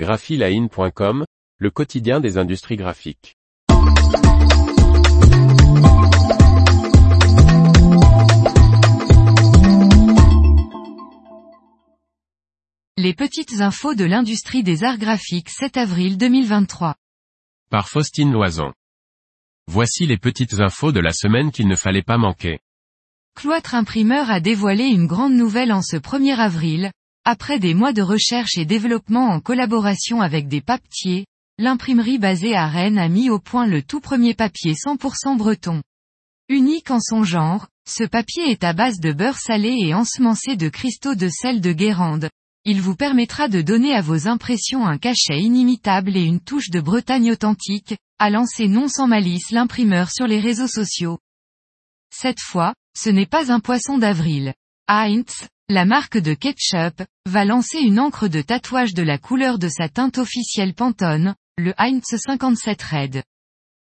graphiline.com, 0.00 1.26
le 1.58 1.70
quotidien 1.70 2.20
des 2.20 2.38
industries 2.38 2.76
graphiques. 2.76 3.36
Les 12.96 13.12
petites 13.12 13.60
infos 13.60 13.94
de 13.94 14.06
l'industrie 14.06 14.62
des 14.62 14.84
arts 14.84 14.96
graphiques 14.96 15.50
7 15.50 15.76
avril 15.76 16.16
2023. 16.16 16.94
Par 17.68 17.90
Faustine 17.90 18.32
Loison. 18.32 18.72
Voici 19.66 20.06
les 20.06 20.16
petites 20.16 20.60
infos 20.60 20.92
de 20.92 21.00
la 21.00 21.12
semaine 21.12 21.50
qu'il 21.50 21.68
ne 21.68 21.76
fallait 21.76 22.00
pas 22.00 22.16
manquer. 22.16 22.60
Cloître 23.36 23.74
Imprimeur 23.74 24.30
a 24.30 24.40
dévoilé 24.40 24.84
une 24.84 25.06
grande 25.06 25.34
nouvelle 25.34 25.72
en 25.72 25.82
ce 25.82 25.96
1er 25.96 26.38
avril, 26.38 26.90
après 27.24 27.58
des 27.58 27.74
mois 27.74 27.92
de 27.92 28.02
recherche 28.02 28.56
et 28.56 28.64
développement 28.64 29.28
en 29.28 29.40
collaboration 29.40 30.20
avec 30.20 30.48
des 30.48 30.60
papetiers, 30.60 31.26
l'imprimerie 31.58 32.18
basée 32.18 32.54
à 32.54 32.66
Rennes 32.66 32.98
a 32.98 33.08
mis 33.08 33.30
au 33.30 33.38
point 33.38 33.66
le 33.66 33.82
tout 33.82 34.00
premier 34.00 34.34
papier 34.34 34.74
100% 34.74 35.36
breton. 35.36 35.82
Unique 36.48 36.90
en 36.90 37.00
son 37.00 37.22
genre, 37.22 37.68
ce 37.88 38.04
papier 38.04 38.50
est 38.50 38.64
à 38.64 38.72
base 38.72 38.98
de 39.00 39.12
beurre 39.12 39.38
salé 39.38 39.76
et 39.78 39.94
ensemencé 39.94 40.56
de 40.56 40.68
cristaux 40.68 41.14
de 41.14 41.28
sel 41.28 41.60
de 41.60 41.72
Guérande, 41.72 42.28
il 42.64 42.82
vous 42.82 42.94
permettra 42.94 43.48
de 43.48 43.62
donner 43.62 43.94
à 43.94 44.02
vos 44.02 44.28
impressions 44.28 44.86
un 44.86 44.98
cachet 44.98 45.40
inimitable 45.40 46.14
et 46.16 46.24
une 46.24 46.40
touche 46.40 46.68
de 46.68 46.80
Bretagne 46.80 47.32
authentique, 47.32 47.96
à 48.18 48.28
lancer 48.28 48.68
non 48.68 48.86
sans 48.86 49.06
malice 49.06 49.50
l'imprimeur 49.50 50.10
sur 50.10 50.26
les 50.26 50.40
réseaux 50.40 50.68
sociaux. 50.68 51.18
Cette 52.12 52.40
fois, 52.40 52.74
ce 52.94 53.08
n'est 53.08 53.26
pas 53.26 53.50
un 53.50 53.60
poisson 53.60 53.96
d'avril. 53.96 54.52
Heinz, 54.88 55.48
la 55.70 55.84
marque 55.84 56.18
de 56.18 56.34
ketchup, 56.34 57.00
va 57.26 57.44
lancer 57.44 57.78
une 57.78 58.00
encre 58.00 58.26
de 58.26 58.42
tatouage 58.42 58.92
de 58.92 59.04
la 59.04 59.18
couleur 59.18 59.56
de 59.56 59.68
sa 59.68 59.88
teinte 59.88 60.18
officielle 60.18 60.74
Pantone, 60.74 61.36
le 61.58 61.72
Heinz 61.78 62.02
57 62.04 62.82
Red. 62.82 63.22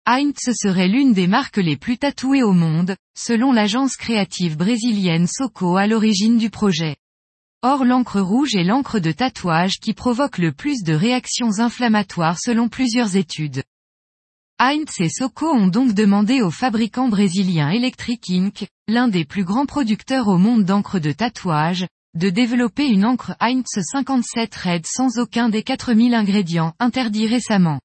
Heinz 0.05 0.51
serait 0.53 0.89
l'une 0.89 1.13
des 1.13 1.29
marques 1.29 1.59
les 1.59 1.77
plus 1.77 1.97
tatouées 1.97 2.43
au 2.43 2.51
monde, 2.51 2.97
selon 3.17 3.53
l'agence 3.53 3.97
créative 3.97 4.57
brésilienne 4.57 5.29
Soco 5.29 5.77
à 5.77 5.87
l'origine 5.87 6.39
du 6.39 6.51
projet. 6.51 6.97
Or 7.63 7.85
l'encre 7.85 8.21
rouge 8.21 8.57
est 8.57 8.65
l'encre 8.65 8.99
de 8.99 9.13
tatouage 9.13 9.79
qui 9.79 9.95
provoque 9.95 10.39
le 10.39 10.51
plus 10.51 10.83
de 10.83 10.93
réactions 10.93 11.61
inflammatoires 11.61 12.41
selon 12.41 12.69
plusieurs 12.69 13.15
études. 13.15 13.63
Heinz 14.59 14.89
et 15.01 15.11
Soco 15.11 15.53
ont 15.53 15.67
donc 15.67 15.93
demandé 15.93 16.41
au 16.41 16.51
fabricant 16.51 17.09
brésilien 17.09 17.69
Electric 17.69 18.31
Ink, 18.31 18.67
l'un 18.89 19.07
des 19.07 19.27
plus 19.27 19.45
grands 19.45 19.67
producteurs 19.67 20.29
au 20.29 20.39
monde 20.39 20.65
d'encre 20.65 20.99
de 20.99 21.13
tatouage, 21.13 21.87
de 22.15 22.31
développer 22.31 22.87
une 22.87 23.05
encre 23.05 23.37
Heinz 23.39 23.67
57 23.67 24.55
Red 24.55 24.87
sans 24.87 25.19
aucun 25.19 25.51
des 25.51 25.63
4000 25.63 26.15
ingrédients 26.15 26.73
interdits 26.79 27.27
récemment. 27.27 27.81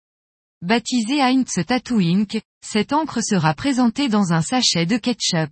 Baptisée 0.61 1.21
Heinz 1.21 1.59
Tattoo 1.67 1.99
Ink, 1.99 2.39
cette 2.65 2.93
encre 2.93 3.21
sera 3.21 3.53
présentée 3.53 4.07
dans 4.07 4.31
un 4.31 4.41
sachet 4.41 4.85
de 4.85 4.95
ketchup. 4.95 5.51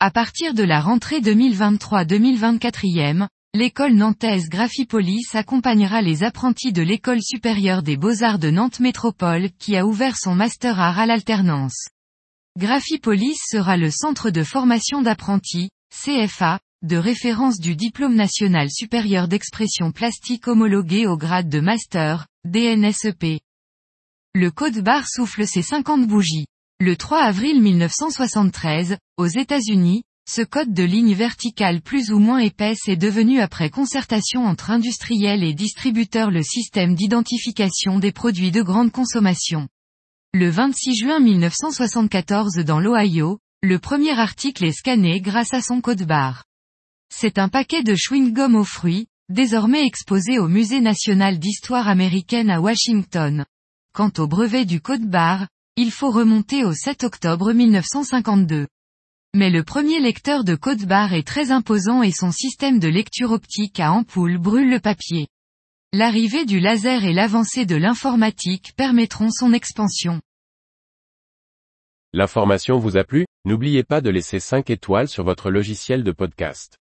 À 0.00 0.10
partir 0.10 0.54
de 0.54 0.64
la 0.64 0.80
rentrée 0.80 1.20
2023-2024 1.20 3.28
l'école 3.52 3.94
nantaise 3.94 4.48
Graphipolis 4.48 5.26
accompagnera 5.34 6.02
les 6.02 6.22
apprentis 6.22 6.72
de 6.72 6.82
l'école 6.82 7.20
supérieure 7.20 7.82
des 7.82 7.96
beaux-arts 7.96 8.38
de 8.38 8.48
Nantes 8.48 8.78
Métropole 8.78 9.50
qui 9.58 9.76
a 9.76 9.84
ouvert 9.84 10.16
son 10.16 10.36
master 10.36 10.78
art 10.78 11.00
à 11.00 11.06
l'alternance. 11.06 11.88
Graphipolis 12.56 13.38
sera 13.44 13.76
le 13.76 13.90
centre 13.90 14.30
de 14.30 14.44
formation 14.44 15.02
d'apprentis, 15.02 15.70
CFA, 15.92 16.60
de 16.82 16.96
référence 16.96 17.58
du 17.58 17.74
diplôme 17.74 18.14
national 18.14 18.70
supérieur 18.70 19.26
d'expression 19.26 19.90
plastique 19.90 20.46
homologué 20.46 21.06
au 21.06 21.16
grade 21.16 21.48
de 21.48 21.60
master, 21.60 22.26
DNSEP. 22.44 23.40
Le 24.34 24.50
code 24.52 24.78
barre 24.78 25.08
souffle 25.08 25.46
ses 25.46 25.62
50 25.62 26.06
bougies. 26.06 26.46
Le 26.78 26.96
3 26.96 27.18
avril 27.18 27.60
1973, 27.60 28.96
aux 29.16 29.26
États-Unis, 29.26 30.02
ce 30.32 30.42
code 30.42 30.72
de 30.72 30.84
ligne 30.84 31.12
verticale 31.12 31.80
plus 31.80 32.12
ou 32.12 32.20
moins 32.20 32.38
épaisse 32.38 32.86
est 32.86 32.96
devenu 32.96 33.40
après 33.40 33.68
concertation 33.68 34.44
entre 34.44 34.70
industriels 34.70 35.42
et 35.42 35.54
distributeurs 35.54 36.30
le 36.30 36.44
système 36.44 36.94
d'identification 36.94 37.98
des 37.98 38.12
produits 38.12 38.52
de 38.52 38.62
grande 38.62 38.92
consommation. 38.92 39.66
Le 40.32 40.48
26 40.48 40.94
juin 40.94 41.18
1974 41.18 42.58
dans 42.64 42.78
l'Ohio, 42.78 43.40
le 43.64 43.80
premier 43.80 44.16
article 44.16 44.66
est 44.66 44.72
scanné 44.72 45.20
grâce 45.20 45.52
à 45.52 45.62
son 45.62 45.80
code 45.80 46.04
barre. 46.04 46.44
C'est 47.12 47.38
un 47.38 47.48
paquet 47.48 47.82
de 47.82 47.96
chewing-gum 47.96 48.54
aux 48.54 48.62
fruits, 48.62 49.08
désormais 49.30 49.84
exposé 49.84 50.38
au 50.38 50.46
Musée 50.46 50.80
national 50.80 51.40
d'histoire 51.40 51.88
américaine 51.88 52.50
à 52.50 52.60
Washington. 52.60 53.44
Quant 53.92 54.12
au 54.18 54.28
brevet 54.28 54.64
du 54.64 54.80
code 54.80 55.10
barre, 55.10 55.48
il 55.74 55.90
faut 55.90 56.12
remonter 56.12 56.64
au 56.64 56.72
7 56.72 57.02
octobre 57.02 57.52
1952. 57.52 58.68
Mais 59.32 59.50
le 59.50 59.62
premier 59.62 60.00
lecteur 60.00 60.42
de 60.42 60.56
code 60.56 60.86
barre 60.86 61.14
est 61.14 61.26
très 61.26 61.52
imposant 61.52 62.02
et 62.02 62.10
son 62.10 62.32
système 62.32 62.80
de 62.80 62.88
lecture 62.88 63.30
optique 63.30 63.78
à 63.78 63.92
ampoule 63.92 64.38
brûle 64.38 64.68
le 64.68 64.80
papier. 64.80 65.28
L'arrivée 65.92 66.44
du 66.44 66.58
laser 66.58 67.04
et 67.04 67.12
l'avancée 67.12 67.64
de 67.64 67.76
l'informatique 67.76 68.72
permettront 68.76 69.30
son 69.30 69.52
expansion. 69.52 70.20
L'information 72.12 72.78
vous 72.78 72.96
a 72.96 73.04
plu? 73.04 73.24
N'oubliez 73.44 73.84
pas 73.84 74.00
de 74.00 74.10
laisser 74.10 74.40
5 74.40 74.68
étoiles 74.68 75.08
sur 75.08 75.22
votre 75.22 75.48
logiciel 75.50 76.02
de 76.02 76.10
podcast. 76.10 76.79